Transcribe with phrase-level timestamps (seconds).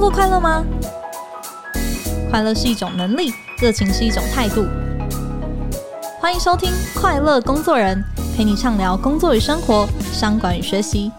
[0.00, 0.64] 工作快乐吗？
[2.30, 4.66] 快乐是一种能力，热情是一种态度。
[6.18, 8.02] 欢迎收听《快乐工作人》，
[8.34, 11.12] 陪你畅聊工作与生活、商管与学习。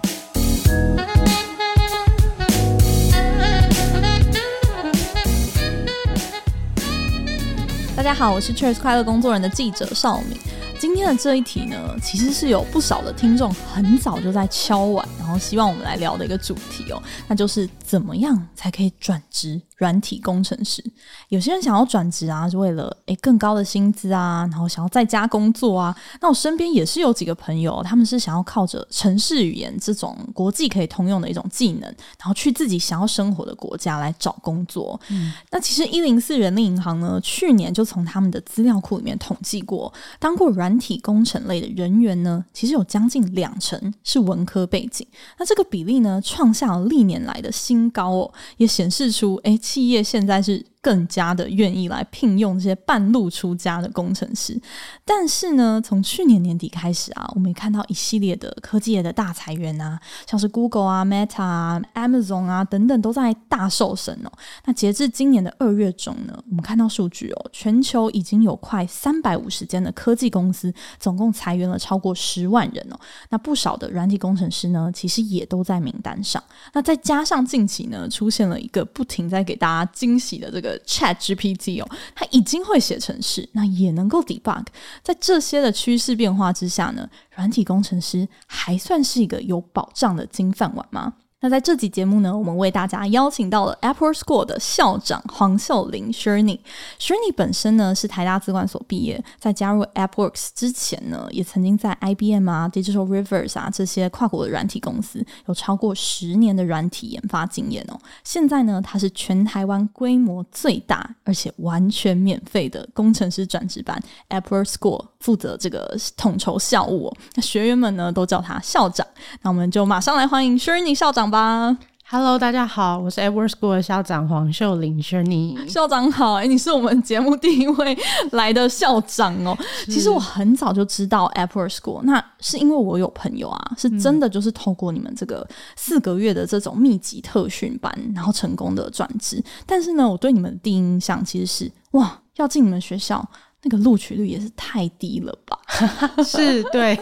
[7.95, 10.39] 大家好，我是 Cheers 快乐工作人的记者邵敏。
[10.79, 20.81] 今天的这一题呢，其实是有不少的听众很早就在敲碗，然后希望我们来聊的一个主题哦，那就是怎么样才可以转职软体工程师？
[21.27, 25.93] 有些人想要转职啊，是为了诶更高的薪资啊，然后想要在家工作啊。
[26.21, 31.81] 那我身边也是有几个朋友，他们是想要靠着城市语言这种国际可以通用的一种技能，
[32.17, 34.97] 然后去自己想要生活的国家来找工作。
[35.09, 45.05] 嗯，那其实一零四人力银行呢，去年就从他们的资料库里面统计过，当过软软体工程类的人员呢，其实有将近两成是文科背景，
[45.39, 50.70] 那这个比例呢，创下了历年来的新高哦，也显示出，诶，企业现在是。
[50.81, 54.59] 更加的愿意来聘用这些半路出家的工程师，
[55.05, 64.31] 但是呢，从去年年底开始啊，我们也看到一系列的科技业的大裁员啊，像是 Google 啊、Meta 啊、Amazon 啊等等都在大受损哦。
[64.65, 72.99] 那截至今年的二月中呢，我们看到数据哦，全球已经有快三百五十间的科技公司，总共裁员了超过十万人哦。
[73.29, 76.43] 那不少的软体工程师呢，其实也都在名单上。
[76.73, 80.70] 那再加上近期呢，出现了一个不停在给大家惊喜的这个。
[80.79, 84.65] Chat GPT 哦，它已经会写程式，那也能够 debug。
[85.03, 91.13] 在这些的趋势变化之下呢，软体工程师还算是一个有保障的金饭碗吗？
[91.43, 96.59] 那在这集节目呢，我们为大家邀请到了 Apple School 的校长黄秀玲 Shirney。
[96.99, 107.99] Shirney 本身呢是台大资管所毕业，在加入 AppWorks 之前呢，也曾经在 IBM 啊、Digital Rivers 啊这些跨国的软体公司有超过十年的软体研发经验哦。
[108.23, 113.99] 现在呢，他是全台湾规模最大而且完全免费的工程师转职班
[114.29, 117.17] AppWorks School 负责这个统筹校务哦。
[117.33, 119.03] 那学员们呢都叫他校长。
[119.41, 121.77] 那我们就马上来欢迎 Shirney 校长吧
[122.09, 125.65] ，Hello，大家好，我是 AppWorks School 的校长黄秀玲 Shirney。
[125.65, 127.97] 校长好，哎、欸，你是我们节目第一位
[128.33, 129.57] 来的校长哦。
[129.85, 135.47] 其实我很早就知道 AppWorks School，那是因为我有朋友啊，是真的就是透过你们这个
[135.77, 139.41] 四个月的这种密集特训班，然后成功的转职。
[139.65, 143.25] 但是呢，我对你们的第一印象其实是，哇，要进你们学校。
[143.63, 145.59] 那个录取率也是太低了吧？
[146.25, 146.97] 是，对，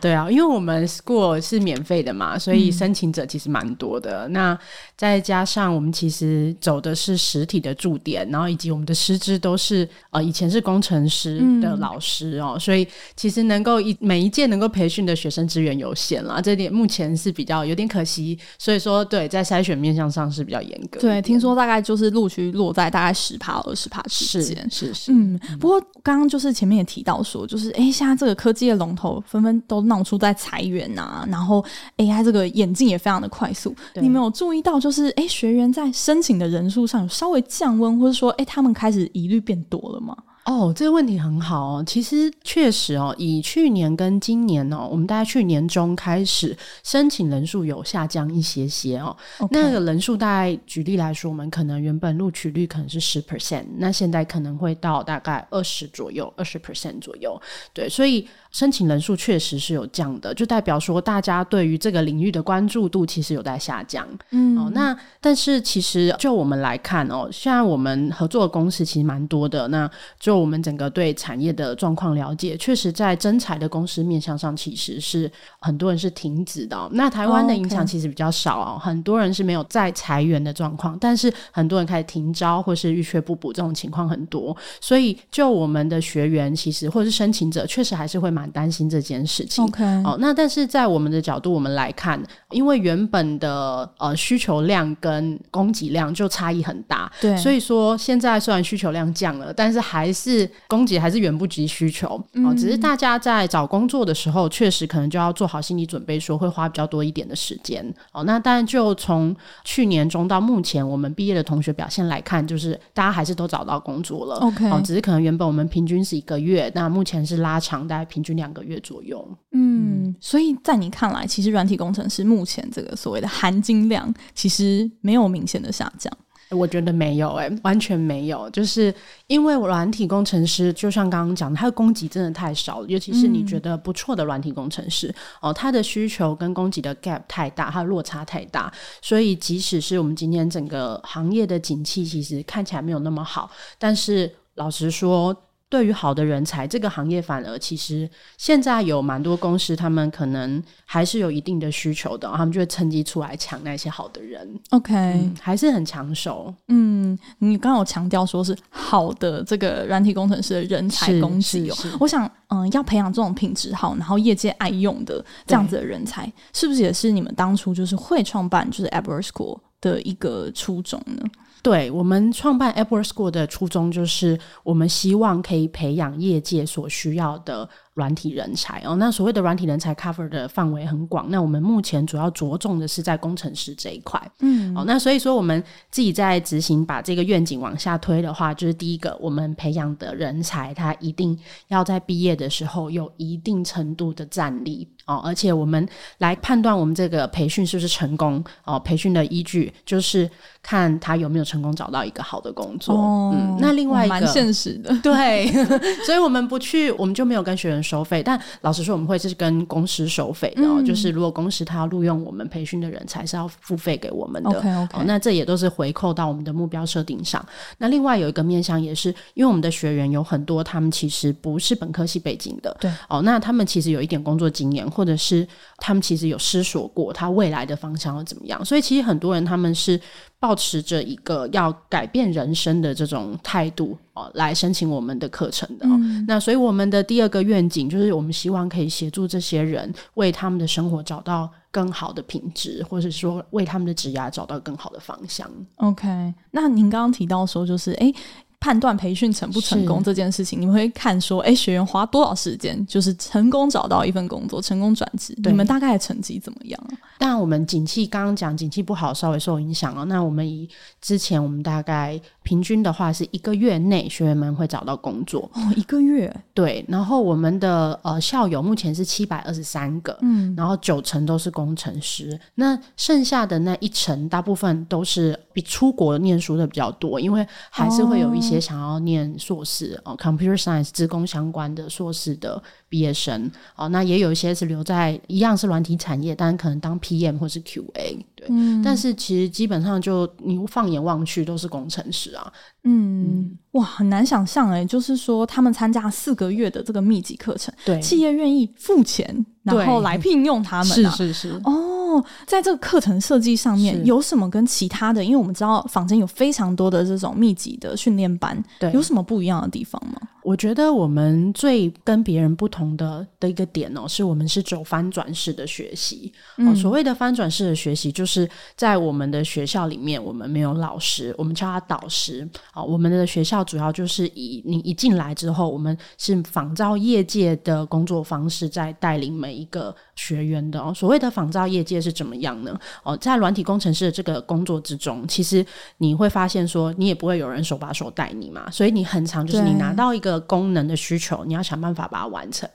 [0.00, 4.26] 对啊，因为我们 school 是免费的嘛，所以申请者其实蛮多的。
[4.26, 4.58] 嗯、那
[4.96, 18.38] 再加上我们其实走的是实体的驻点，然后以及我们的师资都是呃以前是工程师的老师哦，嗯、所以其实能够一每一届能够培训的学生资源有限啦，这点目前是比较有点可惜。
[18.58, 20.98] 所以说，对，在筛选面向上是比较严格。
[20.98, 25.38] 对，听说大概就是录取落在大概十趴二十趴之间，是是是，嗯。
[25.60, 31.64] 不过刚刚就是前面也提到说，就是哎，现在这个科技的龙头纷纷都闹出在裁员啊，然后
[31.96, 33.74] AI 这个演进也非常的快速。
[33.94, 40.16] 你没有注意到，就是哎，学员在申请的人数上有稍微降温，或者说哎，他们开始疑虑变多了吗？
[40.48, 41.84] 哦，这个问题很好哦。
[41.86, 49.14] 其实确实哦，以去年跟今年哦，我们大概去年中开始申请人数有下降一些些哦。
[49.50, 57.38] 那个人数大概举例来说，我们可能原本录取率可能是十 percent，那现在可能会到大概二十左右，二十 percent 左右。
[57.74, 64.08] 对，所以申请人数确实是有降的，就代表说大家对于这个领域的关注度其实有在下降。
[64.30, 69.86] 嗯，哦，那但是其实就我们来看哦，现在我们合作的公司其实蛮多的，那
[70.18, 70.38] 就。
[70.38, 75.28] 我们整个对产业的状况了解，确实在征才的公司面向上，其实是
[75.58, 76.88] 很多人是停止的哦。
[76.92, 84.56] 那台湾的影响其实比较少哦，很多人是没有在裁员的状况，但是很多人开始停招或是遇缺不补这种情况很多。
[84.80, 89.64] 所以，就我们的学员，其实或者是申请者，确实还是会蛮担心这件事情。
[89.64, 100.48] OK，哦，那但是在我们的角度，我们来看，因为原本的呃需求量跟供给量就差异很大，对，所以说现在虽然需求量降了，但是还是。
[100.68, 108.24] 供给还是远不及需求哦，嗯、只是大家在找工作的时候，确实可能就要做好心理准备，说会花比较多一点的时间哦。
[108.24, 109.34] 那当然，就从
[109.64, 114.36] 去年中到目前，我们毕业的同学表现来看，就是大家还是都找到工作了。
[114.36, 119.26] OK，哦，只是可能原本我们平均是一个月，那目前是拉长，大概平均两个月左右。
[119.52, 126.12] 嗯，所以在你看来，其实软体工程师目前这个所谓的含金量，其实没有明显的下降。
[126.50, 128.94] 我觉得没有、欸，诶，完全没有，就是
[129.26, 138.72] 因为软体工程师，就像刚刚讲的，他的供给真的太少了，尤其是你觉得不错的软体工程师、嗯、哦，他的需求跟供给的 gap 太大，他的落差太大，
[139.02, 145.36] 所以即使是我们今天整个行业的景气，其实看起来没有那么好，但是老实说。
[145.68, 154.48] 对于好的人才，这个行业反而其实现在有蛮多公司，他们可能还是有一定的需求的，他们就会趁机出来抢那些好的人。
[154.70, 156.54] OK，、嗯、还是很抢手。
[156.68, 161.76] 嗯，你刚刚有强调说是好的这个软体工程师的人才供给哦。
[162.00, 171.22] 我想，嗯、呃，要培养这种品质好，然后业界爱用的这样子的人才，是不是也是你们当初就是会创办就是 AppWorks School 的一个初衷呢？
[171.62, 177.68] 对，我们创办 AppWorks School 的初衷就是，我们希望可以培养业界所需要的。
[177.94, 181.26] 软体人才哦，那所谓的软体人才 cover 的范围很广。
[181.30, 185.60] 那我们目前主要着重的是在工程师这一块，嗯，哦，那所以说我们
[185.90, 195.88] 自己在执行把这个愿景往下推的话，就是第一个，我们培养的人才他一定要在毕业的时候有一定程度的战力哦，而且我们
[196.18, 200.30] 来判断我们这个培训是不是成功哦，培训的依据就是
[200.62, 202.94] 看他有没有成功找到一个好的工作。
[202.94, 205.50] 哦、嗯，那另外一个蛮现实的，对，
[206.04, 214.50] 所以我们不去，我们就没有跟学员收费，但老实说，我们会是跟公司收费的，嗯，就是如果公司他要录用我们培训的人才是要付费给我们的。
[214.50, 214.88] Okay.
[214.92, 217.44] 哦，那这也都是回扣到我们的目标设定上。
[217.78, 225.46] 那另外有一个面向也是，因为我们的学员有很多，他们其实不是本科系背景的，对，哦，那他们其实有一点工作经验，或者是
[225.76, 230.00] 他们其实有思索过他未来的方向要怎么样，所以其实很多人他们是。
[230.40, 235.84] 保持着一个要改变人生的这种态度哦，来申请我们的课程的。
[235.84, 236.24] 嗯。
[236.28, 245.50] 那所以我们的第二个愿景就是，我们希望可以协助这些人为他们的生活找到更好的品质，或者说为他们的职业找到更好的方向。
[245.78, 248.14] OK，那您刚刚提到说，就是诶。
[248.60, 256.98] 判断培训成不成功这件事情，你们会看说，哎，学员花多少时间，就是成功找到一份工作，成功转职，你们大概的成绩怎么样啊？
[257.18, 260.04] 当然，我们景气刚刚讲景气不好，稍微受影响哦。
[260.06, 260.68] 那我们以
[261.00, 266.84] 之前我们大概平均的话，是一个月内学员们会找到工作哦，一个月对。
[266.88, 278.60] 然后我们的呃校友目前是七百二十三个，嗯，然后九成都是工程师，那剩下的那一成大部分都是比出国念书的比较多，因为还是会有一些。
[278.68, 292.52] 想要念硕士哦，computer science 资工相关的硕士的毕业生哦，那也有一些是留在一样是软体产业，但可能当 PM 或是 QA 对，嗯，但是其实基本上就你放眼望去都是工程师啊，
[292.84, 293.58] 嗯，嗯。
[293.72, 301.60] 哇，很难想象哎，就是说他们参加四个月的这个密集课程，对，企业愿意付钱然后来聘用他们，啊，是是是。
[301.64, 301.97] 哦。
[302.08, 305.24] 哦，在这个课程设计上面有什么跟其他的？
[305.24, 310.20] 因为我们知道坊间有非常多的这种密集的训练班，对，有什么不一样的地方吗？
[310.42, 316.32] 我觉得我们最跟别人不同的的一个点哦，是我们是走翻转式的学习。
[316.56, 322.48] 嗯，所谓的翻转式的学习，就是在我们的学校里面，我们没有老师，我们叫他导师。
[322.72, 330.94] 啊，我们的学校主要就是以你一进来之后，我们是仿照业界的工作方式，在带领每一个学员的哦。
[330.94, 332.74] 所谓的仿照业界是怎么样呢？
[333.02, 335.64] 哦，在软体工程师的这个工作之中，其实
[335.98, 340.38] 你会发现说，你也不会有人手把手带你嘛，所以你很常就是你拿到一个。
[340.48, 342.66] 功能的需求，你要想办法把它完成。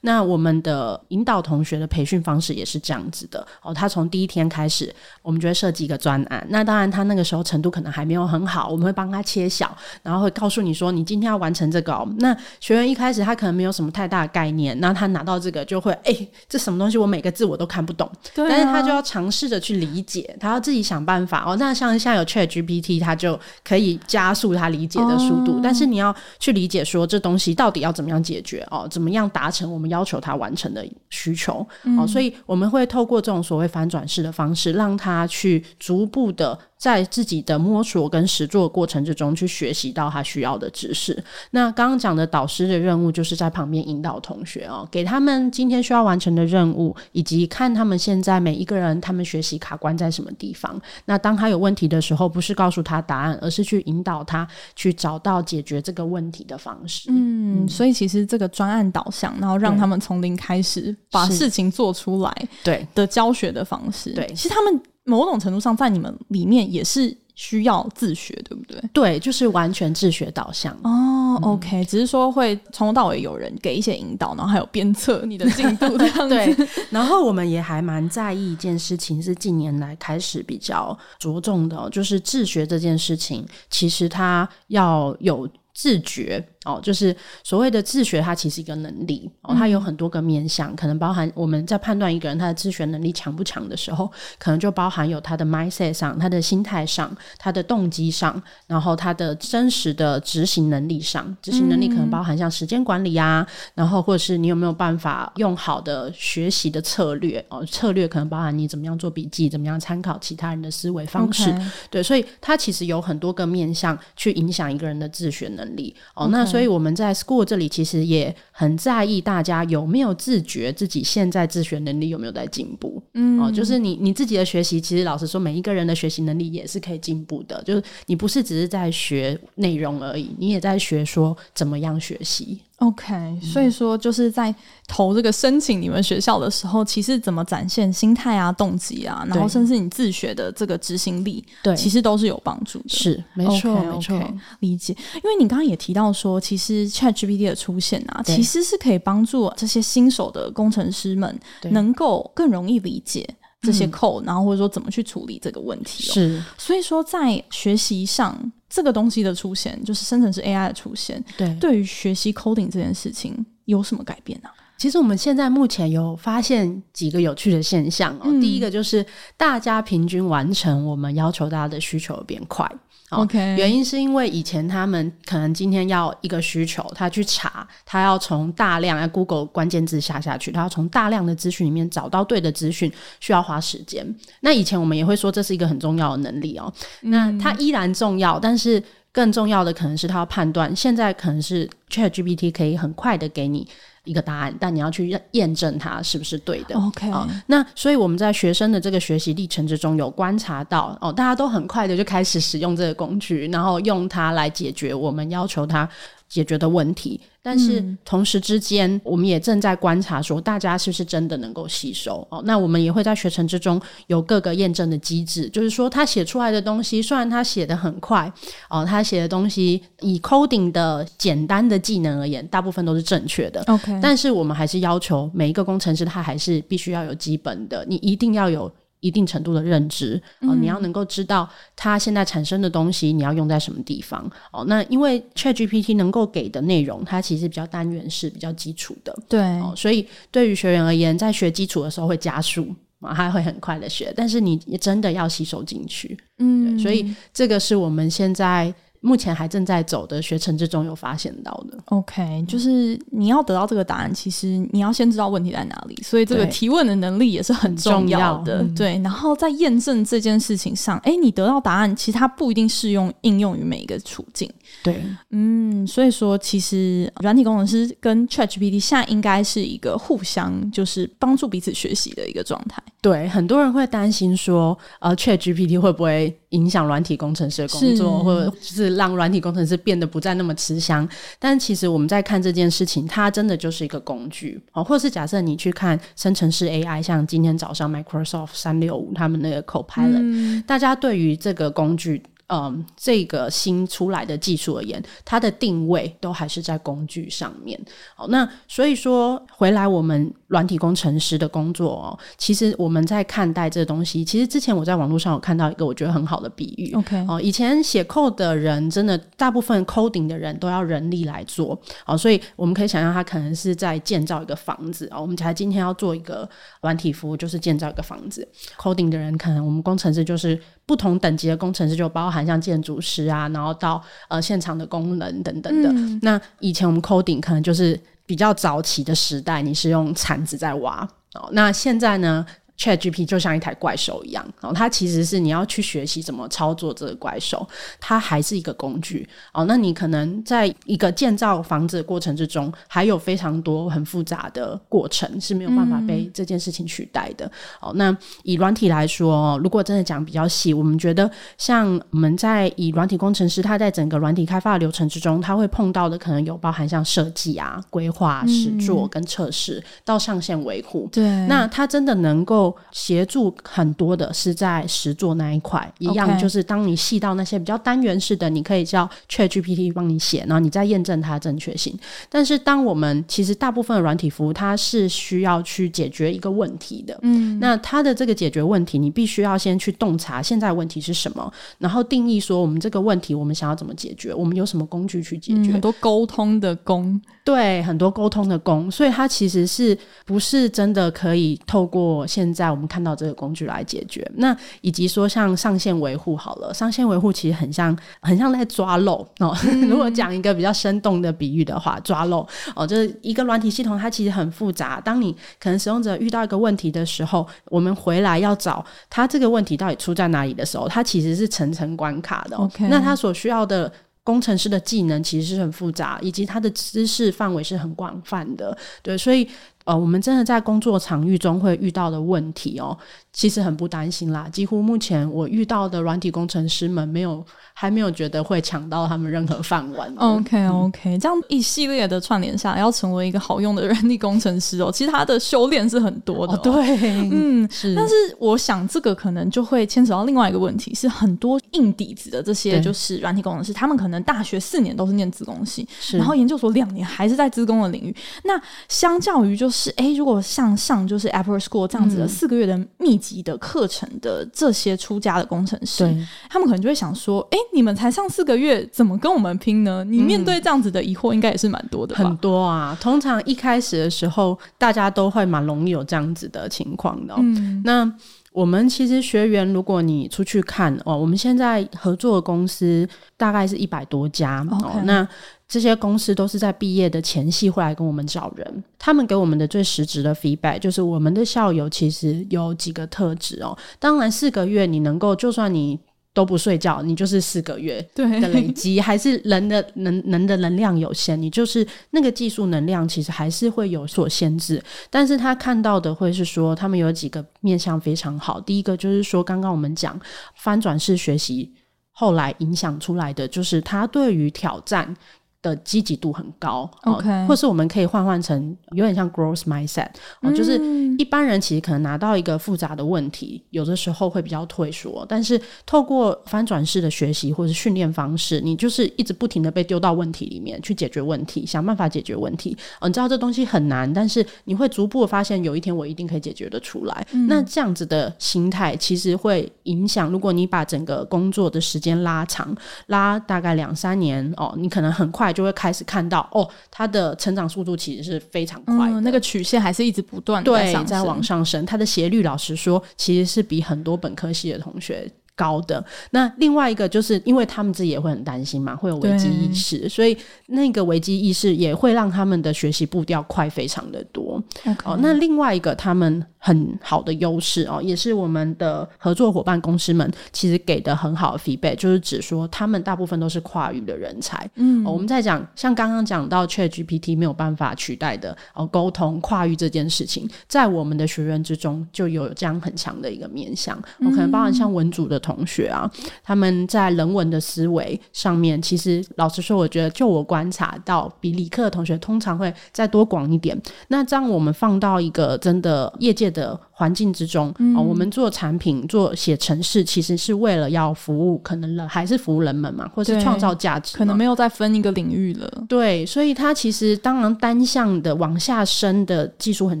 [0.02, 3.74] 那我们的引导同学的培训方式也是这样子的哦。
[3.74, 6.46] 他从第一天开始，我们就会设计一个专案。
[6.50, 12.06] 那当然，他那个时候程度可能还没有很好，我们会帮他切小，然后会告诉你说，你今天要完成这个哦。
[12.18, 16.98] 那学员一开始他可能没有什么太大的概念，那他拿到这个就会，哎、欸，这什么东西？
[16.98, 18.10] 我每个字我都看不懂。
[18.34, 18.48] 对啊。
[18.48, 21.54] 但是他就要尝试着去理解，他要自己想办法哦。
[21.56, 25.58] 那像现在有 ChatGPT，他就可以加速他理解的速度。
[25.58, 25.60] 哦。
[25.62, 27.04] 但是你要去理解说。
[27.14, 28.88] 这东西到底要怎么样解决哦？
[28.90, 31.64] 怎么样达成我们要求他完成的需求？
[31.84, 36.58] 嗯、哦，所以我们会透过这种所谓反转式的方式，让他去逐步的。
[36.84, 41.16] 在自己的摸索跟实作过程之中，去学习到他需要的知识。
[41.52, 50.78] 那刚刚讲的导师的任务，就是在旁边引导同学哦，给他们今天需要完成的任务，以及看他们现在每一个人他们学习卡关在什么地方。
[51.06, 57.08] 那当他有问题的时候，不是告诉他答案，而是去引导他去找到解决这个问题的方式。
[57.08, 64.10] 嗯，所以其实这个专案导向，然后让他们从零开始把事情做出来，对的教学的方式。
[64.10, 64.78] 对，其实他们。
[65.04, 68.80] 某种程度上，在你们里面也是需要自学，对不对？
[68.92, 70.72] 对，就是完全自学导向。
[70.82, 76.28] 哦，哦，OK，只是说会从头到尾有人给一些引导，然后还有鞭策你的进度这样子。
[76.34, 76.56] 对，
[76.90, 86.42] 然后我们也还蛮在意一件事情，是近年来开始比较着重的，就是自学这件事情，其实它要有自觉。
[86.64, 101.36] 哦，就是所谓的自学，它其实一个能力哦，它有很多个面向，嗯、可能包含我们在判断一个人他的自学能力强不强的时候，可能就包含有他的 mindset 上、他的心态上、他的动机上，然后他的真实的执行能力上。
[101.42, 111.54] 执行能力可能包含像时间管理啊，嗯、然后或者是你有没有办法用好的学习的策略哦，策略可能包含你怎么样做笔记，怎么样参考其他人的思维方式。
[111.90, 116.28] 对，所以它其实有很多个面向去影响一个人的自学能力哦。
[116.30, 123.02] 那所以我们在 school 这里其实也很在意大家有没有自觉自己现在自学能力有没有在进步。
[123.14, 127.60] 嗯，哦，就是你你自己的学习，其实老实说，每一个人的学习能力也是可以进步的。
[127.64, 132.60] 就是你不是只是在学内容而已，你也在学说怎么样学习。
[132.86, 134.54] OK，所以说就是在
[134.86, 142.88] 投这个申请你们学校的时候，其实怎么展现心态啊、动机啊，然后甚至你自学的这个执行力，对，其实都是有帮助的。
[142.88, 144.94] 是，没错，okay, 没错，okay, 理解。
[145.16, 151.38] 因为你刚刚也提到说，其实 ChatGPT 的出现啊，其实是可以帮助这些新手的工程师们
[151.70, 153.28] 能够更容易理解
[153.64, 156.12] 这些嗯，然后或者说怎么去处理这个问题喔。
[156.12, 158.52] 是，所以说在学习上。
[158.66, 164.48] 这个东西的出现，就是生成式 AI 的出现，对，对于学习 coding 这件事情有什么改变呢？
[164.84, 168.24] 其实我们现在目前有发现几个有趣的现象哦。
[168.24, 169.02] 嗯、第一个就是
[169.34, 172.70] 大家平均完成我们要求大家的需求变快。
[173.08, 184.06] OK，原因是因为以前他们可能今天要一个需求，他去查，他要从大量啊 Google 关键字下下去，他要从大量的资讯里面找到对的资讯，需要花时间。
[184.40, 186.70] 那以前我们也会说这是一个很重要的能力哦。
[187.00, 190.76] 嗯、那它依然重要，但是更重要的可能是他要判断。
[190.76, 193.66] 现在可能是 ChatGPT 可以很快的给你。
[194.04, 196.76] 一个答案，但你要去验证它是不是对的。
[196.76, 205.88] OK，哦，那所以我们在学生的这个学习历程之中，有观察到哦，大家都很快的就开始使用这个工具，然后用它来解决我们要求它
[206.34, 207.20] 解决的问题。
[207.40, 212.42] 但是同时之间，我们也正在观察说，大家是不是真的能够吸收哦？
[212.44, 218.32] 那我们也会在学程之中有各个验证的机制，就是说他写出来的东西，虽然他写得很快
[218.68, 223.62] 哦，他写的东西以 coding 的简单的技能而言，大部分都是正确的。
[223.66, 228.72] OK，但是我们还是要求每一个工程师，他还是必须要有基本的，你一定要有。
[229.04, 231.46] 一定程度的认知哦、呃，你要能够知道
[231.76, 234.64] 它现在产生的东西，你要用在什么地方哦。
[234.66, 239.74] 那因为 ChatGPT 能够给的内容，它其实比较单元式、比较基础的，对哦。
[239.76, 244.10] 所以对于学员而言，在学基础的时候会加速啊，他会很快的学。
[244.16, 248.74] 但是你真的要吸收进去，嗯，所以这个是我们现在。
[249.04, 258.64] 目前还正在走的学程之中有发现到的，OK，就是你要得到这个答案，其实你要先知道问题在哪里，所以这个提问的能力也是很重要的。
[258.64, 264.50] 对，对，然后在验证这件事情上，哎，你得到答案，其实它不一定适用应用于每一个处境。
[264.82, 272.82] 对，嗯，所以说其实软体工程师跟 ChatGPT 现在应该是一个互相就是帮助彼此学习的一个状态。
[273.02, 281.06] 对，很多人会担心说，呃，ChatGPT 会不会影响软体工程师的工作，或者是让软体工程师变得不再那么吃香？
[281.38, 284.82] 但其实我们在看这件事情，它真的就是一个工具哦。
[284.82, 292.22] 或者是假设你去看生成式 AI，像今天早上 Microsoft 三六五他们那个 Copilot，嗯，大家对于这个工具。
[292.48, 297.78] 嗯，这个新出来的技术而言，它的定位都还是在工具上面。
[298.14, 304.22] 好，那所以说回来，我们软体工程师的工作哦，其实我们在看待这东西。
[304.22, 306.94] 其实之前我在网络上有看到一个我觉得很好的比喻。
[306.94, 311.80] OK，哦，以前写 code 的人，真的大部分 coding 的人都要人力来做。
[312.04, 315.18] 哦，所以我们可以想象，他可能是在建造一个房子啊。
[315.18, 316.48] 我们才今天要做一个
[316.82, 318.46] 软体服务，就是建造一个房子。
[318.78, 320.60] coding 的人，可能我们工程师就是。
[320.86, 325.88] 不同等级的工程师就包含像建筑师啊，然后到呃现场的工人等等的。
[325.90, 331.48] 嗯、那以前我们 coding 可能就是比较早期的时代，你是用铲子在挖哦。
[331.52, 332.44] 那现在呢
[332.76, 337.66] ？ChatGPT 就像一台怪兽一样，哦，它其实是你要去学习怎么操作这个怪兽，
[338.00, 339.64] 它还是一个工具哦。
[339.66, 347.46] 那你可能在一个建造房子的过程之中，还有非常多很复杂的过程是没有办法被这件事情取代的。
[347.46, 347.50] 嗯、
[347.82, 361.08] 哦，那以软体来说，如果真的讲比较细，我们觉得像我们在以软体工程师，他在整个软体开发的流程之中，他会碰到的可能有包含像设计啊、规划、实作跟测试、嗯、到上线维护。
[361.12, 362.63] 对，那他真的能够。
[362.64, 371.98] 够协助很多的是在实作那一块，一样就是当你细到那些比较单元式的，你可以叫 ChatGPT 帮你写，然后你再验证它的正确性。
[372.30, 394.26] 但是当我们其实大部分的软体服务，它是需要去解决一个问题的，嗯，那它的这个解决问题，你必须要先去洞察现在问题是什么，然后定义说我们这个问题我们想要怎么解决，我们有什么工具去解决，嗯、很多沟通的工，对，很多沟通的工，所以它其实是不是真的可以透过现在我们看到这个工具来解决？
[394.36, 399.54] 那以及说像上线维护好了，上线维护其实很像很像在抓漏哦。
[399.68, 404.98] 嗯、如果讲一个比较生动的比喻的话，抓漏哦，就是一个软体系统，它其实很复杂。
[404.98, 412.56] 当你可能使用者遇到一个问题的时候，我们回来要找它这个问题到底出在哪里的时候，它其实是层层关卡的。
[412.56, 413.92] OK，那它所需要的
[414.24, 418.76] 工程师的技能其实是很复杂，以及他的知识范围是很广泛的。
[419.02, 419.48] 对，所以。
[419.84, 422.96] 呃，我们真的在工作场域中会遇到的问题哦，
[423.34, 424.48] 其实很不担心啦。
[424.50, 430.10] 几乎目前我遇到的软体工程师们没有，还没有觉得会抢到他们任何饭碗。
[430.16, 436.56] OK OK，这样一系列的串联下，要成为一个好用的软体工程师哦，其实他的修炼是很多的哦。
[436.56, 437.94] 哦对，嗯，是。
[437.94, 448.16] 但是我想这个可能就会牵扯到另外一个问题，是很多硬底子的这些就是软体工程师，他们可能大学四年都是念资工系，然后研究所两年还是在资工的领域。
[448.44, 449.73] 那相较于就是。
[449.74, 460.04] 是哎，如果像上就是 Apple School 这样子的四个月的密集的课程的这些出家的工程师，嗯、他们可能就会想说：哎，你们才上四个月，怎么跟我们拼呢？
[460.04, 462.22] 你面对这样子的疑惑，应该也是蛮多的吧？
[462.22, 462.96] 很多啊。
[463.00, 467.38] 通常一开始的时候，大家都会蛮容易有这样子的情况的、哦。
[467.40, 468.08] 嗯，那
[468.54, 473.06] 我们其实学员，如果你出去看哦，我们现在合作的公司
[473.36, 475.28] 大概是一百多家哦，那。
[475.66, 483.76] 这些公司都是在毕业的前夕会来跟我们找人，他们给我们的最实质的 feedback 就是我们的校友其实有几个特质哦。
[483.98, 485.98] 当然，四个月你能够，就算你
[486.34, 494.82] 都不睡觉，你就是四个月的累积，还是人的能能的能量有限，你就是那个技术能量其实还是会有所限制。
[495.08, 498.60] 但是他看到的会是说，他们有几个面向非常好。
[498.60, 500.20] 第一个就是说，刚刚我们讲
[500.56, 501.72] 翻转式学习，
[502.10, 505.16] 后来影响出来的就是他对于挑战。
[505.64, 510.08] 的积极度很高，OK，、呃、或是我们可以换换成有点像 growth mindset，、
[510.42, 510.78] 呃嗯、就是
[511.16, 522.76] 一般人其实可能拿到一个复杂的问题，有的时候会比较退缩，但是透过翻转式的学习或是训练方式，你就是一直不停的被丢到问题里面去解决问题，想办法解决问题。
[523.00, 527.26] 呃、你知道这东西很难，但是你会逐步发现，有一天我一定可以解决得出来。
[527.32, 535.53] 嗯、那这样子的心态其实会影响，如果你把整个工作的时间拉长，拉大概两三年哦、呃，你可能很快。
[535.54, 541.86] 就会开始看到哦，他的成长速度其实是非常快的，嗯，那个曲线还是一直不断对在往上升。
[541.86, 546.04] 它的斜率，老实说，其实是比很多本科系的同学高的。
[546.30, 550.36] 那另外一个就是因为他们自己也会很担心嘛，会有危机意识，所以
[550.66, 554.62] 那个危机意识也会让他们的学习步调快非常的多。
[555.04, 556.44] 哦，那另外一个他们。
[556.64, 564.66] 很好的优势哦，也是我们的合作伙伴公司们其实给的很好的 feedback，就是指说他们大部分都是跨域的人才。
[564.76, 573.94] 嗯、哦，我们在讲像刚刚讲到 ChatGPT 没有办法取代的哦，沟通跨域这件事情，在我们的学员之中就有这样很强的一个面向。
[574.20, 576.10] 我、哦、可能包含像文组的同学啊，
[576.42, 583.78] 他们在人文的思维上面，其实老实说，我觉得就我观察到，比理科的同学通常会再多广一点。
[584.08, 595.84] 那这样我们放到一个真的业界的环境之中啊、嗯哦，我们做产品、做写程式，其实是为了要服务，可能人还是服务人们嘛，或是创造价值，可能没有再分一个领域了。
[595.88, 600.00] 对，所以它其实当然单向的往下深的技术很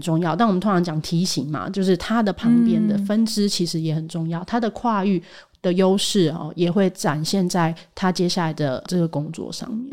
[0.00, 5.20] 重要，但我们通常讲梯形嘛，就是它的旁边的分支其实也很重要，嗯、它的跨域
[5.60, 9.88] 的优势哦，也会展现在他接下来的这个工作上面。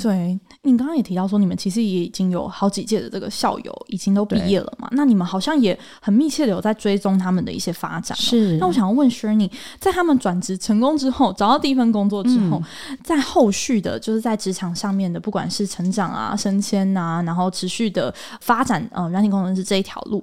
[0.00, 4.88] 嗯，对，你刚刚也提到说，你们其实也已经有好几届的这个校友已经都毕业了嘛？
[4.92, 8.16] 那你们好像也很密切的有在追踪他们的一些发展。
[8.16, 20.22] 是，那我想要问 Shirney，在他们转职成功之后，找到第一份工作之后，嗯、在后续的，就是在职场上面的，不管是成长啊、升迁啊，然后持续的发展，呃，软体工程师这一条路。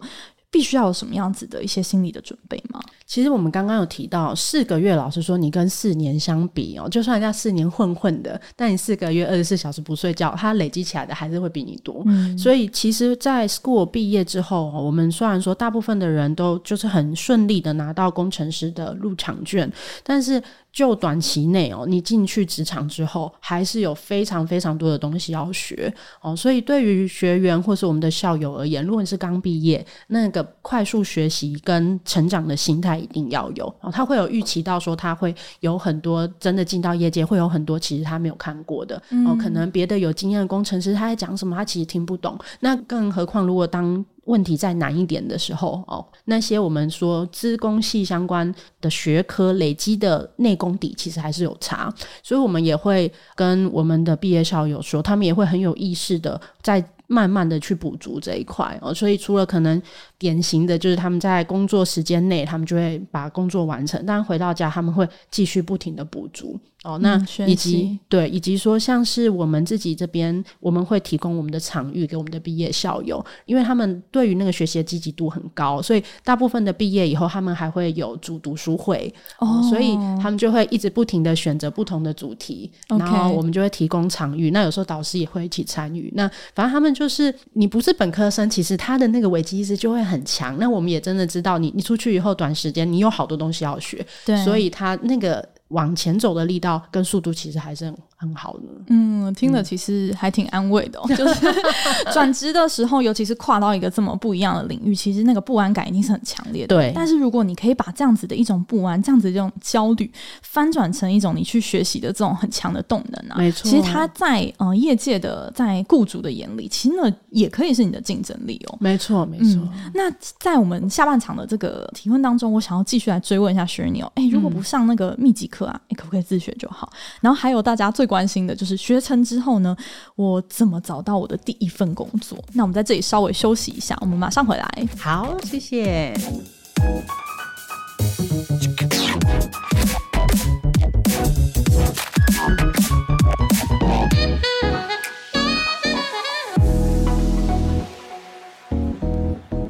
[0.50, 2.80] 必须要有什么样子的一些心理的准备吗？
[3.06, 12.02] 其实我们刚刚有提到四个月，老师说，你跟四年相比哦，就算人家四年混混的，但你四个月二十四小时不睡觉，它累积起来的还是会比你多。
[12.06, 19.72] 嗯，所以其实，在 school 毕业之后，我们虽然说大部分的人都就是很顺利的拿到工程师的入场券，
[20.04, 20.42] 但是。
[20.78, 26.36] 就短期内哦，你进去职场之后，还是有非常非常多的东西要学哦。
[26.36, 33.92] 所以对于学员或是我们的校友而言，如果你是刚毕业，那个快速学习跟成长的心态一定要有哦。
[33.92, 39.36] 他会有预期到说，他会有很多真的进到业界，会有很多其实他没有看过的哦。
[39.42, 42.38] 可能别的有经验的工程师他在讲什么，他其实听不懂。
[42.60, 58.94] 那更何况如果当问题再难一点的时候，哦，那些我们说资工系相关的学科累积的内功底，其实还是有差，所以我们也会跟我们的毕业校友说，他们也会很有意识的在慢慢的去补足这一块哦。
[58.94, 59.82] 所以除了可能
[60.18, 66.60] 典型的就是他们在工作时间内，他们就会把工作完成，但回到家他们会继续不停的补足。
[66.84, 84.52] 哦，那以及、嗯、对，以及说像是我们自己这边，我们会提供我们的场域给我们的毕业校友，因为他们对于那个学习的积极度很高，所以大部分的毕业以后，他们还会有组读书会，哦，所以他们就会一直不停的选择不同的主题，然后我们就会提供场域。
[84.52, 86.14] 那有时候导师也会一起参与。
[86.16, 90.58] 那反正他们就是，你不是本科生，其实他的那个危机意识就会很强。
[90.58, 95.48] 那我们也真的知道你，你你出去以后短时间，你有好多东西要学，对，所以他那个。
[95.70, 98.64] 往前走的力道跟速度其实还是很很好的。
[98.88, 101.06] 嗯，听了其实还挺安慰的哦。
[101.10, 101.46] 嗯、 就是
[102.14, 106.76] 转职的时候，尤其是跨到一个这么不一样的领域，其实那个不安感一定是很强烈的。
[106.76, 106.92] 对。
[106.96, 113.70] 但是如果你可以把这样子的一种不安、这样子的这种焦虑，翻转成一种你去学习的这种很强的动能啊，没错。
[113.70, 118.78] 其实他在呃业界的在雇主的眼里，其实呢也可以是你的竞争力哦。
[118.80, 119.92] 没错，没错、嗯。
[119.94, 124.12] 那在我们下半场的这个提问当中，我想要继续来追问一下 Shirley 哦。
[124.16, 126.92] 哎，如果不上那个密集课课啊，你可不可以自学就好？
[127.22, 129.76] 然后还有大家最关心的就是学成之后呢，
[130.16, 132.38] 我怎么找到我的第一份工作？
[132.54, 134.88] 那我们在这里稍微休息一下，我们马上回来。
[135.00, 136.14] 好，谢谢。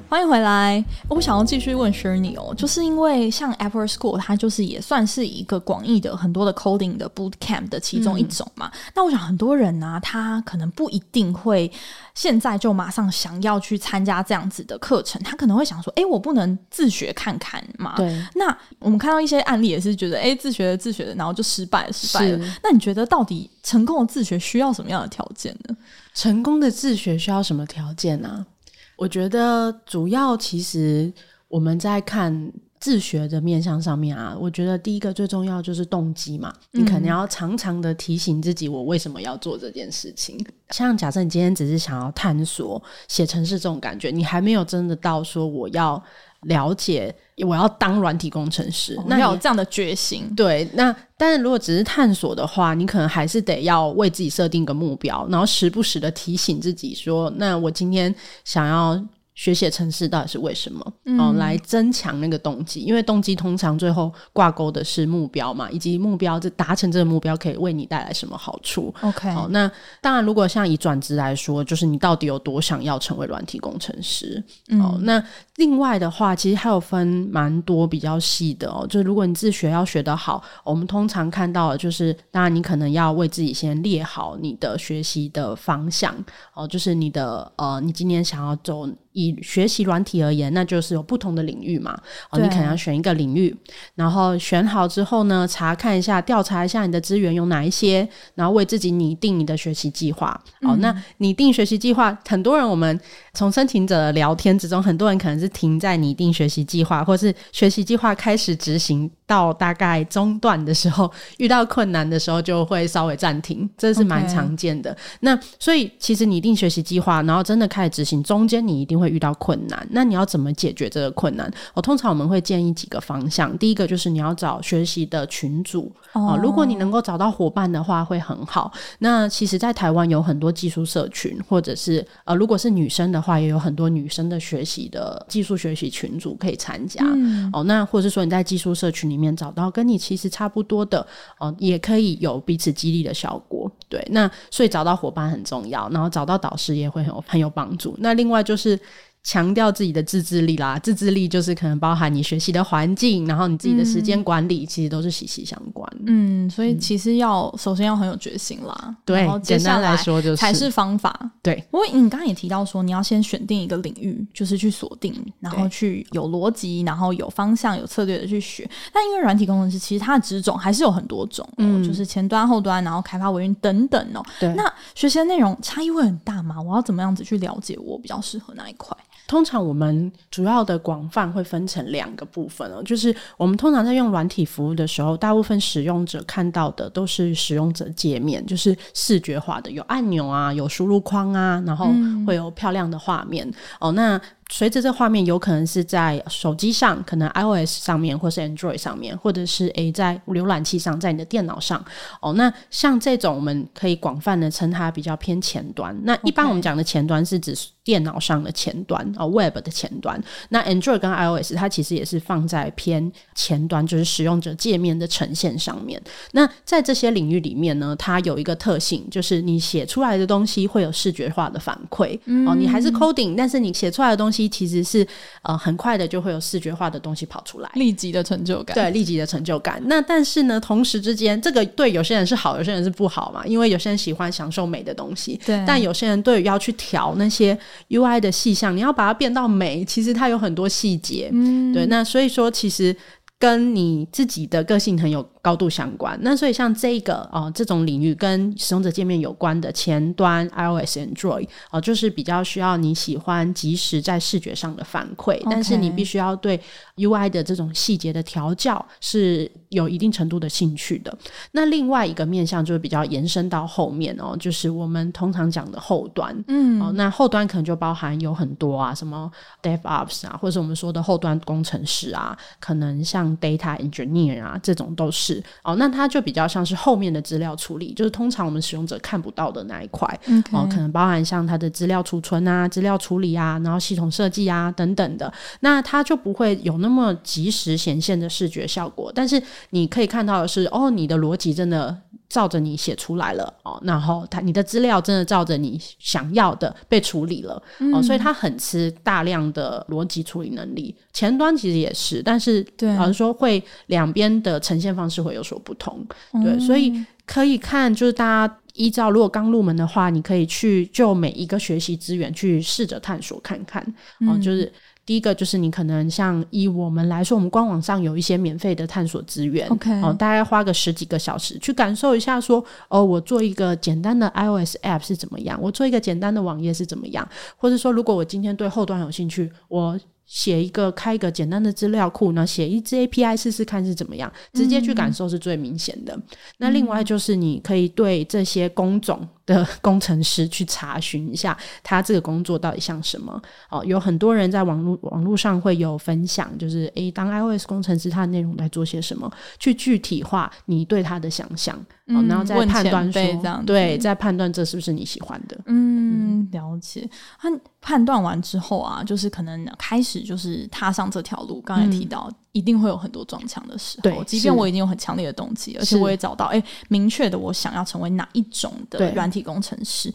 [0.10, 0.84] 欢迎回来。
[1.10, 8.72] 我想要继续问 Shirley 哦，就是因为像 Apple School，它就是也算是一个广义的很多的 coding 的 boot camp 的其中一种嘛。
[8.74, 11.70] 嗯、那我想很多人呢、啊，他可能不一定会
[12.15, 18.26] 现在就马上想要去参加这样子的课程，他可能会想说：“哎，我不能自学看看嘛？”对。
[18.36, 25.76] 那我们看到一些案例也是觉得：“哎，自学的自学的，然后就失败了，失败了。”那你觉得到底成功的自学需要什么样的条件呢？
[26.13, 28.57] 成功的自学需要什么条件呢、啊？
[28.98, 31.14] 我觉得主要其实
[31.48, 40.38] 我们在看自学的面向上面啊，我觉得第一个最重要就是动机嘛，你可能要常常的提醒自己，我为什么要做这件事情。
[40.70, 46.02] 像假设你今天只是想要探索写程式这种感觉，你还没有真的到说我要
[46.42, 47.13] 了解，
[47.46, 50.32] 我要当软体工程师，那要有这样的决心。
[50.36, 58.13] 对，那但是如果只是探索的话，你可能还是得要为自己设定个目标，然后时不时的提醒自己说，那我今天
[58.44, 59.04] 想要。
[59.38, 60.93] 学写程式到底是为什么？
[61.06, 69.71] 嗯、哦，来增强那个动机，因为动机通常最后挂钩的是目标嘛，以及目标这达成这个目标可以为你带来什么好处？OK，好、哦，那
[70.02, 74.43] 当然，如果像以转职来说，就是你到底有多想要成为软体工程师？
[74.69, 75.23] 嗯、哦，那
[75.58, 86.12] 另外的话，其实还有分蛮多比较细的哦，就是如果你自学要学得好，我们通常看到的就是，当然你可能要为自己先列好你的学习的方向
[86.56, 88.89] 哦，就是你的呃，你今年想要走。
[89.17, 91.99] 以学习软体而言，那就是有不同的领域嘛。
[92.30, 93.56] 哦，你可能要选一个领域，
[93.95, 100.39] 然后选好之后呢，查看一下，调查一下你的资源有哪一些，然后为自己拟定你的学习计划。
[100.62, 102.99] 嗯、哦，那拟定学习计划，很多人我们
[103.34, 114.96] 从申请者的聊天之中，很多人可能是停在拟定学习计划，或是学习计划开始执行到大概中段的时候，遇到困难的时候就会稍微暂停，这是蛮常见的。
[115.20, 119.08] 那所以其实拟定学习计划，然后真的开始执行，中间你一定会。
[119.08, 121.50] 遇到困难，那你要怎么解决这个困难？
[121.74, 123.58] 我通常我们会建议几个方向。
[123.58, 128.72] 第一个就是你要找学习的群组啊、哦，如果你能够找到伙伴的话，会很好。
[129.00, 137.63] 那其实，在台湾有很多技术社群，或者是呃，如果是女生的话，也有很多女生的学习的技术学习群组可以参加、嗯、哦。
[137.63, 141.06] 那或者是说你在技术社群里里面找到跟你其实差不多的
[141.39, 143.69] 哦，也可以有彼此激励的效果。
[143.89, 147.95] 对，那所以找到伙伴很重要，然后找到导师也会很有很有帮助。
[147.97, 148.80] 那另外就是。
[149.28, 155.86] 强调自己的自制力啦，自制力就是可能包含你学习的环境，然后你自己的时间管理，嗯、其实都是息息相关。
[156.06, 158.96] 嗯，所以其实要、嗯、首先要很有决心啦。
[159.04, 161.13] 对，简单来说就是才是方法。
[161.42, 168.66] 对，不过你刚刚也提到说，你要先选定一个领域，就是去锁定，然后去有逻辑，然后有方向、有策略的去学。
[168.94, 174.24] 但因为软体工程师其实它的职种还是有很多种，嗯，就是前端、后端，然后开发、维运等等哦。
[174.40, 174.63] 对，那
[174.96, 176.62] 学习的内容差异会很大吗？
[176.62, 178.96] 我要怎么样子去了解我比较适合哪一块？
[179.25, 191.89] 通常我们主要的广泛会分成两个部分哦，就是我们通常在用软体服务的时候，大部分使用者看到的都是使用者界面，就是视觉化的，有按钮啊，有输入框啊，然后
[192.25, 193.49] 会有漂亮的画面
[193.80, 193.91] 哦。
[193.93, 194.19] 那
[194.50, 201.84] 随着这画面有可能是在手机上，可能 iOS 上面，或是 Android 上面，或者是诶在浏览器上，在你的电脑上
[202.22, 202.34] 哦。
[202.34, 205.96] 那像这种，我们可以广泛的称它比较偏前端。
[206.04, 210.22] 那一般我们讲的前端是指电脑上的前端哦，Web 的前端。
[210.50, 216.02] 那 Android 跟 iOS 它其实也是放在偏前端，就是使用者界面的呈现上面。
[216.32, 222.56] 那在这些领域里面呢，它有一个特性，就是你写出来的东西会有视觉化的反馈、嗯、哦。
[222.56, 224.37] 你还是 coding，但是你写出来的东西。
[224.45, 225.08] 其实是
[225.43, 228.76] 呃很快的就会有视觉化的东西跑出来，立即的成就感。
[228.76, 229.82] 对，立即的成就感。
[229.86, 233.45] 那但是呢，同时之间，这个对有些人是好，有些人是不好嘛。
[233.45, 235.63] 因为有些人喜欢享受美的东西，对。
[235.65, 241.30] 但有些人对于要去调那些 UI 的细项，你要把它变到美，其实它有很多细节。
[241.32, 241.86] 嗯，对。
[241.86, 242.93] 那所以说，其实
[243.39, 245.28] 跟你自己的个性很有。
[245.47, 256.60] 高度相关，那所以像这个哦、呃，这种领域跟使用者界面有关的前端 iOS、Android 哦、呃，就是比较需要你喜欢及时在视觉上的反馈.但是你必须要对
[256.97, 261.17] UI 的这种细节的调教是有一定程度的兴趣的。
[261.54, 269.32] 那另外一个面向就是比较延伸到后面哦，就是我们通常讲的后端，嗯，哦、呃，那后端可能就包含有很多啊，什么
[269.63, 275.44] DevOps 啊，或者是我们说的后端工程师啊，可能像 Data Engineer 啊，这种都是。
[275.63, 280.08] 哦，那它就比较像是后面的资料处理，就是通常我们使用者看不到的那一块.
[280.52, 291.98] 哦，可能包含像它的资料储存啊、资料处理啊，然后系统设计啊等等的，那它就不会有那么及时显现的视觉效果，但是你可以看到的是，哦，你的逻辑真的。
[292.30, 300.94] 照着你写出来了哦，然后它你的资料真的照着你想要的被处理了、嗯、哦，所以它很吃大量的逻辑处理能力。
[301.13, 302.66] 前端其实也是，但是
[302.98, 306.06] 老实说会两边的呈现方式会有所不同。
[306.44, 306.94] 对，嗯、所以
[307.26, 313.82] 可以看就是大家依照如果刚入门的话，你可以去就每一个学习资源去试着探索看看
[314.22, 314.72] 哦，嗯、就是。
[315.08, 336.13] 第一个就是你可能像以我们来说，我们官网上有一些免费的探索资源，OK，哦，大概花个十几个小时去感受一下，说哦，我做一个简单的 iOS app 是怎么样，我做一个简单的网页是怎么样，或者说如果我今天对后端有兴趣，我写一个开一个简单的资料库，那写一支 API 试试看是怎么样，直接去感受是最明显的。
[336.16, 336.24] 嗯、
[336.58, 339.28] 那另外就是你可以对这些工种。
[339.48, 343.42] 的工程师去查询一下，他这个工作到底像什么？
[343.70, 349.32] 哦，有很多人在网络网络上会有分享，就是诶，当 iOS 工程师，他的内容在做些什么？
[349.58, 355.58] 去具体化你对他的想象，嗯、哦，然后再判断说，对，再判断这是不是你喜欢的。
[355.65, 357.10] 嗯，嗯了解。
[357.39, 361.62] 判判断完之后啊，就是可能开始就是踏上这条路。
[361.62, 362.28] 刚才提到。
[362.30, 370.12] 嗯一定会有很多撞墙的时候，对，即便我已经有很强烈的动机，而且我也找到哎、欸、明确的我想要成为哪一种的软体工程师。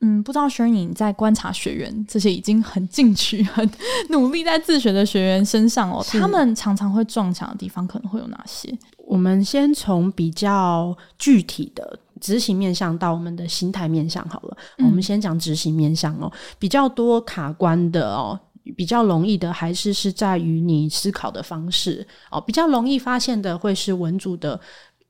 [0.00, 3.68] 嗯，不知道 Shirley 在观察学员这些已经很进取、很
[4.10, 8.76] 努力在自学的学员身上哦，他们常常会撞墙的地方可能会有哪些？
[9.06, 14.56] 我们先从比较具体的执行面向到我们的心态面向好了。
[14.76, 18.38] 嗯、我们先讲执行面向哦，比较多卡关的哦。
[18.78, 22.06] 比较容易的还是是在于你思考的方式。
[22.30, 24.60] 哦，比较容易发现的会是文组的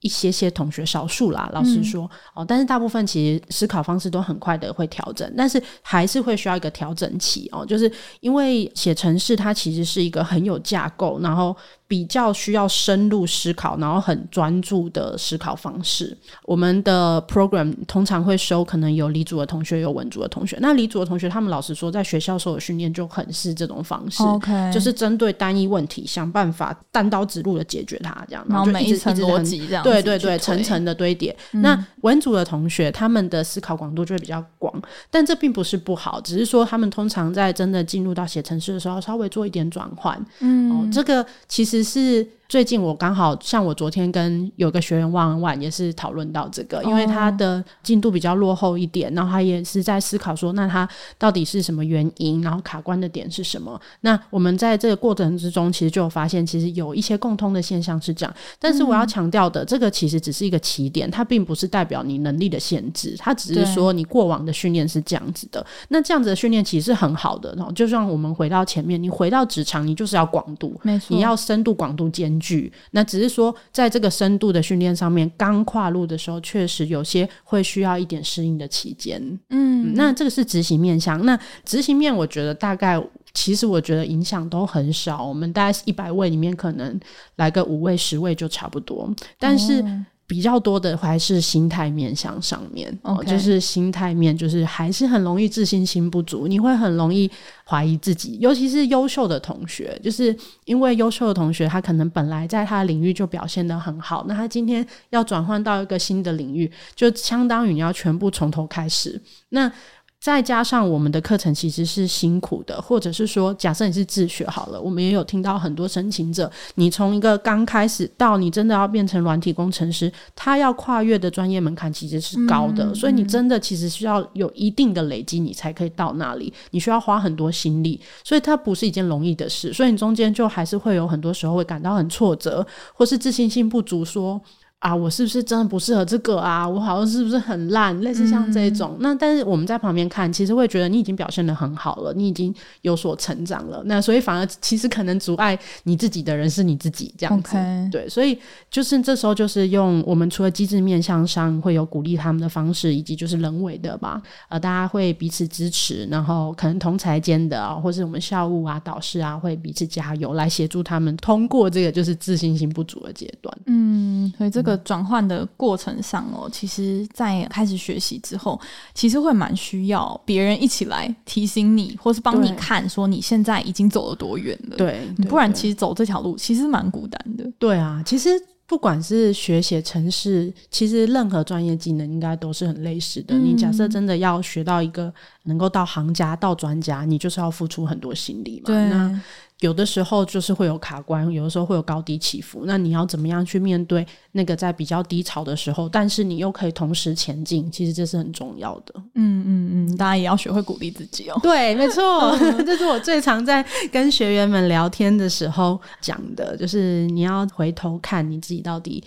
[0.01, 7.47] 一些些同学，少数啦，老师说、嗯、哦，但是大部分其实思考方式都很快的会调整，但是还是会需要一个调整期。
[7.53, 11.55] 哦，就是因为写程式它其实是一个很有架构，然后。
[11.89, 16.15] 比较需要深入思考，然后很专注的思考方式。
[16.45, 20.59] 我们的 program 通常会收可能有理组的同学，有文组的同学。
[20.61, 28.45] 那理组的同学，他们老实说，在学校受的训练就很是这种方式，OK，就是针对单一问题，想办法单刀直入的解决它，这样。
[28.51, 31.35] 然后每一层逻辑这样，对对对，层层的堆叠。
[31.53, 34.71] 嗯、那文组的同学，他们的思考广度就会比较广，
[35.11, 40.23] 但这并不是不好，只是说他们通常在真的进入到写程式的时候，稍微做一点转换。
[40.41, 41.78] 嗯，哦，这个其实。
[41.79, 53.79] 只是最近我刚好像我昨天跟有个学员万万，也是讨论到这个，因为他的进度比较落后一点，然后他也是在思考说，那他到底是什么原因，然后卡关的点是什么？
[54.01, 58.35] 那我们在这个过程之中，其实就有发现，其实有一些共通的现象是这样。
[58.59, 65.65] 但是我要强调的，这个其实只是一个起点，它并不是代表你能力的限制，它只是说你过往的训练是这样子的。
[65.89, 67.55] 那这样子的训练其实是很好的。
[67.59, 72.73] 然后就像我们回到前面，你回到职场，你就是要广度，没错，你要深度、广度兼具。
[72.93, 79.21] 那只是说，在这个深度的训练上面，刚跨入的时候，确实有些会需要一点适应的期间。
[79.51, 81.25] 嗯，那这个是执行面向。
[81.25, 85.25] 那执行面，我觉得大概，其实我觉得影响都很少。
[85.25, 86.99] 我们大概一百位里面，可能
[87.37, 89.13] 来个五位、十位就差不多。
[89.39, 89.85] 但是。
[90.29, 93.21] 哦比较多的还是心态面向上面，Okay.
[93.21, 97.29] 哦，就是心态面，就是还是很容易自信心不足，你会很容易
[97.65, 100.37] 怀疑自己，尤其是优秀的同学，就是
[100.67, 109.73] 因为优秀的同学他可能本来在他的领域就表现得很好，那他今天要转换到一个新的领域，就相当于你要全部从头开始，那。
[110.21, 134.41] 再加上我们的课程其实是辛苦的，或者是说，假设你是自学好了，我们也有听到很多申请者，你从一个刚开始到你真的要变成软体工程师，他要跨越的专业门槛其实是高的，嗯，所以你真的其实需要有一定的累积，你才可以到那里，你需要花很多心力，所以它不是一件容易的事，所以你中间就还是会有很多时候会感到很挫折，或是自信心不足，说。
[134.81, 136.67] 啊，我是不是真的不适合这个啊？
[136.67, 138.01] 我好像是不是很烂？
[138.01, 143.83] 类似像这种，嗯、那但是我们在旁边看，其实会觉得你已经表现的很好了，你已经有所成长了。
[143.87, 147.57] 那所以反而其实可能阻碍你自己的人是你自己这样子。
[147.91, 148.39] 对，所以
[148.71, 163.59] 就是这时候就是用我们除了机制面向上会有鼓励他们的方式，以及就是人为的吧，呃，大家会彼此支持，然后可能同才间的啊，或是我们校务啊、导师啊会彼此加油，来协助他们通过这个就是自信心不足的阶段。
[163.67, 164.68] 嗯，所以这个。
[164.69, 168.61] 个转换的过程上哦，其实，在开始学习之后，
[168.95, 174.77] 其实会蛮需要别人一起来提醒你，或是帮你看，说你现在已经走了多远了。
[174.77, 177.51] 对，不然其实走这条路其实蛮孤单的。
[177.59, 178.31] 对啊，其实
[178.67, 183.35] 不管是学写程式，其实任何专业技能应该都是很类似的。
[183.35, 185.13] 嗯、你假设真的要学到一个
[185.45, 188.67] 能够到行家、到专家，你就是要付出很多心力嘛。
[188.67, 188.77] 对。
[188.89, 189.21] 那
[189.61, 192.63] 有的时候就是会有卡关，有的时候会有高低起伏。
[192.65, 197.71] 那你要怎么样去面对那个在比较低潮的时候，但是你又可以同时前进？
[197.71, 198.95] 其实这是很重要的。
[199.15, 201.39] 嗯嗯嗯，大家也要学会鼓励自己哦。
[201.43, 209.03] 对，没错，这是我最常在跟学员们聊天的时候讲的，就是你要回头看你自己到底。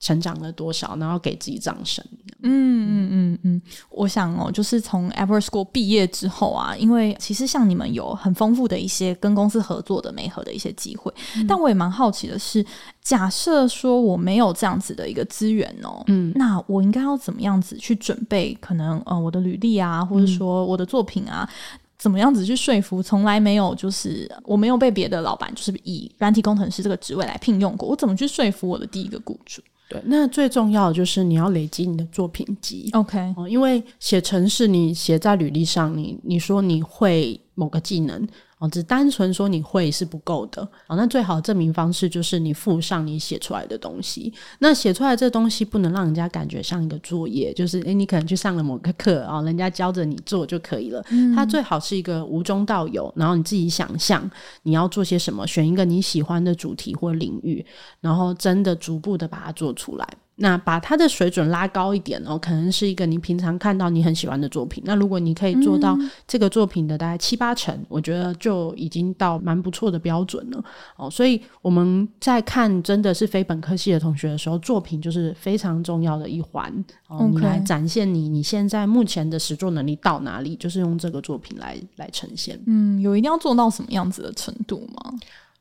[0.00, 2.04] 成长了多少，然后给自己掌声。
[2.42, 2.48] 嗯
[2.88, 12.64] 嗯嗯嗯，我想哦，就是从 Edward School 毕业之后啊，因为其实像你们有很丰富的一些跟公司合作的媒合的一些机会，嗯、但我也蛮好奇的是，
[13.02, 18.56] 假设说我没有这样子的一个资源哦，嗯，那我应该要怎么样子去准备？
[18.58, 23.02] 可能呃，我的履历啊，或者说我的作品啊，嗯、怎么样子去说服？
[23.02, 29.60] 从来没有，就是我没有被别的老板就是以软体工程师这个职位来聘用过，我怎么去说服我的第一个雇主？
[29.90, 32.88] 对，那最重要的就是你要累积你的作品集。
[32.92, 38.24] OK，哦，因为写程式，你写在履历上，你你说你会某个技能。
[38.60, 40.62] 哦，只单纯说你会是不够的。
[40.86, 44.32] 哦，那最好的证明方式就是你附上你写出来的东西。
[44.58, 51.02] 那写出来这东西不能让人家感觉像一个作业，就是诶，你可能去上了某个课啊，哦，人家教着你做就可以了。
[51.10, 51.34] 嗯。
[51.34, 54.30] 它最好是一个无中到有，然后你自己想象
[54.64, 57.64] 你要做些什么，选一个你喜欢的主题或领域，
[58.00, 60.06] 然后真的逐步的把它做出来。
[60.42, 64.82] 那把它的水准拉高一点哦，可能是一个你平常看到你很喜欢的作品。
[64.86, 65.94] 那如果你可以做到
[66.26, 70.64] 这个作品的大概七八成，嗯、我觉得就已经到蛮不错的标准了
[70.96, 71.10] 哦。
[71.10, 76.72] 所以我们在看真的是非本科系的同学的时候，作品就是非常重要的一环
[77.08, 77.28] 哦。
[77.30, 82.58] 你来展现你你现在目前的实作能力到哪里，就是用这个作品来来呈现。
[82.66, 85.12] 嗯，有一定要做到什么样子的程度吗？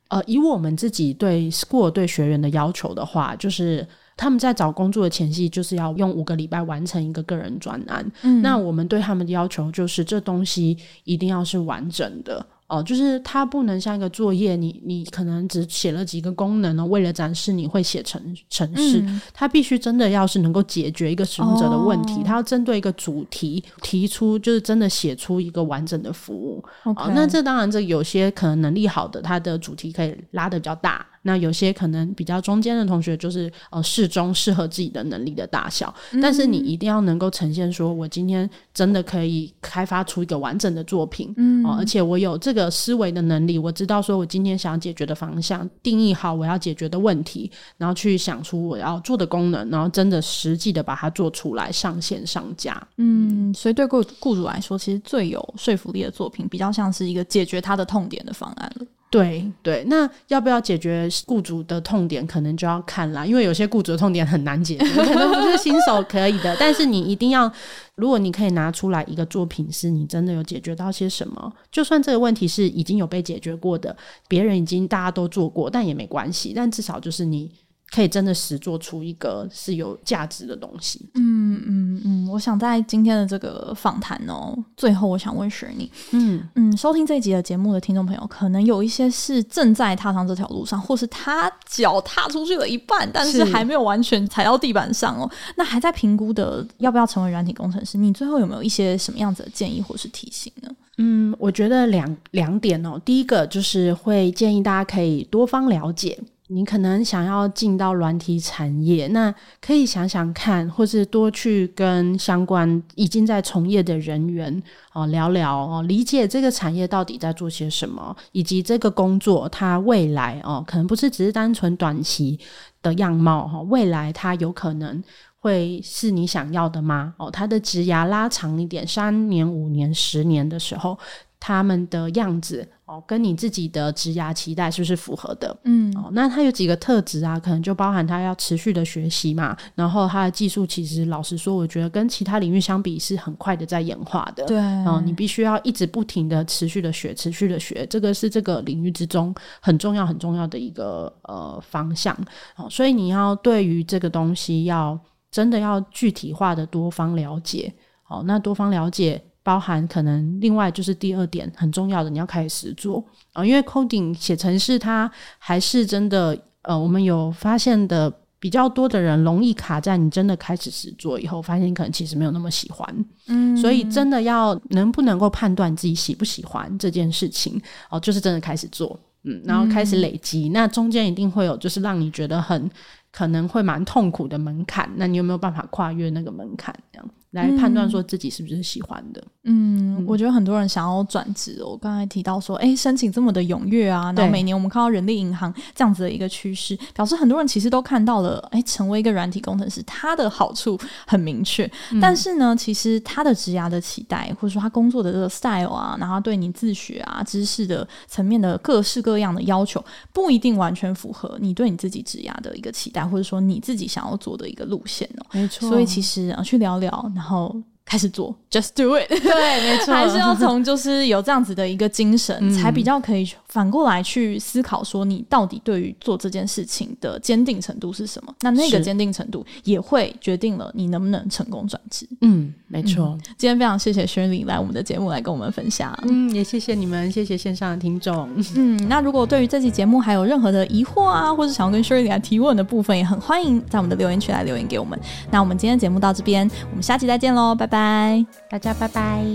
[0.08, 3.86] 呃，以我们自己对 School 对学员的要求的话，就是。
[4.20, 8.06] 他们在找工作的前夕，就是要用五个礼拜完成一个个人专案。
[8.24, 12.46] 嗯，那我们对他们的要求就是，这东西一定要是完整的。
[12.68, 26.64] 哦，就是它不能像一个作业，你你可能只写了几个功能呢，为了展示你会写程程式，嗯、它必须真的要是能够解决一个使用者的问题，哦、它要针对一个主题提出，就是真的写出一个完整的服务。
[26.84, 35.94] 哦，那这当然这有些可能能力好的，它的主题可以拉的比较大，那有些可能比较中间的同学，就是呃适中适合自己的能力的大小。
[36.12, 52.82] 嗯、但是你一定要能够呈现说，我今天真的可以开发出一个完整的作品，嗯、呃，而且我有这个思维的能力，我知道说我今天想解决的方向，定义好我要解决的问题，然后去想出我要做的功能，然后真的实际的把它做出来，上线上架。
[52.98, 58.86] 嗯，所以对雇雇主来说，其实最有说服力的作品，比较像是一个解决他的痛点的方案了。
[59.12, 66.56] 对对，那要不要解决雇主的痛点，可能就要看啦，因为有些雇主的痛点很难解决， 可能不是新手可以的。
[66.60, 67.52] 但是你一定要，
[67.96, 73.98] 如果你可以拿出来一个作品，是你真的有解决到些什么，就算这个问题是已经有被解决过的，
[74.28, 76.54] 别人已经大家都做过，但也没关系。
[76.56, 77.52] 但至少就是你。
[77.92, 81.10] 可以真的实做出一个是有价值的东西。
[81.16, 97.98] 嗯嗯嗯，我想在今天的这个访谈哦，最后我想问 Shirley，嗯嗯，收听这一集的节目的听众朋友，可能有一些是正在踏上这条路上，或是他脚踏出去了一半，但是还没有完全踩到地板上哦，那还在评估的要不要成为软体工程师？
[97.98, 100.70] 你最后有没有一些什么样子的建议或是提醒呢？
[101.00, 106.20] 嗯，我觉得两两点哦，第一个就是会建议大家可以多方了解。
[106.52, 114.62] 你可能想要进到软体产业，那可以想想看，或是多去跟相关已经在从业的人员
[114.94, 122.40] 哦聊聊哦，理解这个产业到底在做些什么，以及这个工作它未来哦，可能不是只是单纯短期
[122.82, 125.04] 的样貌哈，未来它有可能
[125.40, 127.14] 会是你想要的吗？
[127.18, 130.98] 哦，它的职涯拉长一点，三年、五年、十年的时候。
[131.40, 135.56] 他们的样子哦，跟你自己的职涯期待是不是符合的？
[135.64, 137.40] 嗯，哦，那他有几个特质啊？
[137.40, 144.44] 可能就包含他要持续的学习嘛，然后他的技术其实老实说，我觉得跟其他领域相比是很快的在演化的。
[144.46, 152.14] 对，哦，你必须要一直不停的持续的学，持续的学，这个是这个领域之中很重要很重要的一个呃方向。
[152.58, 155.00] 哦，所以你要对于这个东西要
[155.32, 157.74] 真的要具体化的多方了解。
[158.10, 159.24] 哦，那多方了解。
[159.50, 163.04] 包含可能另外就是第二点很重要的，你要开始实做。
[163.34, 182.70] 啊，因为 coding 写程式它还是真的呃，我们有发现的比较多的人容易卡在你真的开始实做以后，发现可能其实没有那么喜欢，嗯，所以真的要能不能够判断自己喜不喜欢这件事情哦，就是真的开始做，嗯，然后开始累积，嗯，那中间一定会有就是让你觉得很
[183.12, 186.72] 可能会蛮痛苦的门槛，那你有没有办法跨越那个门槛？
[186.94, 187.10] 这样？
[187.32, 189.24] 来判断说自己是不是喜欢的。
[189.44, 201.70] 嗯，嗯，我觉得很多人想要转职，我刚才提到说，哎，申请这么的踊跃啊，然后每年我们看到人力银行这样子的一个趋势，表示很多人其实都看到了，哎，成为一个软体工程师，它的好处很明确。
[201.92, 209.84] 嗯、但是呢，其实他的职涯的期待，或者说他工作的这个 style 啊，然后对你自学啊、知识的层面的各式各样的要求，
[210.14, 215.26] 不一定完全符合你对你自己职涯的一个期待，或者说你自己想要做的一个路线哦。
[215.32, 216.90] 没错，所以其实啊，去聊聊。
[217.16, 217.56] 然后
[217.90, 219.08] 开始做，just do it。
[219.10, 228.34] 对，没错， 还是要从就是有这样子的一个精神，嗯、才比较可以反过来去思考，说你到底对于做这件事情的坚定程度是什么？
[228.42, 232.08] 那那个坚定程度也会决定了你能不能成功转职。
[232.22, 233.22] 嗯，没错、嗯。
[233.38, 235.98] 今天非常谢谢 Shirley 来我们的节目来跟我们分享。
[236.04, 238.30] 嗯，也谢谢你们，谢谢线上的听众。
[238.56, 245.00] 嗯，那如果对于这期节目还有任何的疑惑啊，或者想要跟 Shirley 来提问的部分，也很欢迎在我们的留言区来留言给我们。
[245.32, 248.24] 那我们今天节目到这边，我们下期再见喽，拜拜。
[248.48, 249.26] 大家拜拜。